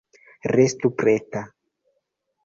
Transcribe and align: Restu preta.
Restu 0.51 0.89
preta. 1.01 1.43